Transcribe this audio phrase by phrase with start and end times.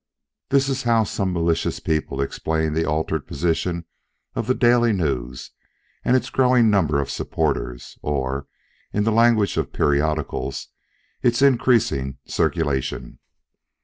[0.49, 3.85] This is how some malicious people explain the altered position
[4.33, 5.51] of the Daily News
[6.03, 8.47] and its growing number of supporters, or,
[8.91, 10.69] in the language of periodicals,
[11.21, 13.19] its increasing circulation.